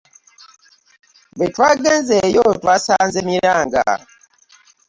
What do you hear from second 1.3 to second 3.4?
Bwe twagenzeeyo twasanze